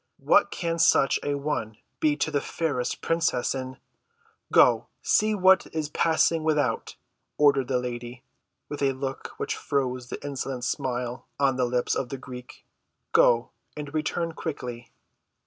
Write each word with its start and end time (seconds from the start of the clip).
What 0.17 0.49
can 0.49 0.79
such 0.79 1.19
an 1.21 1.43
one 1.43 1.77
be 1.99 2.15
to 2.17 2.31
the 2.31 2.41
fairest 2.41 3.03
princess 3.03 3.53
in—" 3.53 3.77
"Go, 4.51 4.87
see 5.03 5.35
what 5.35 5.67
is 5.75 5.89
passing 5.89 6.43
without," 6.43 6.95
ordered 7.37 7.67
the 7.67 7.77
lady, 7.77 8.23
with 8.67 8.81
a 8.81 8.93
look 8.93 9.33
which 9.37 9.55
froze 9.55 10.09
the 10.09 10.17
insolent 10.25 10.63
smile 10.63 11.27
on 11.39 11.55
the 11.55 11.65
lips 11.65 11.93
of 11.93 12.09
the 12.09 12.17
Greek. 12.17 12.65
"Go, 13.13 13.51
and 13.77 13.93
return 13.93 14.31
quickly." 14.31 14.91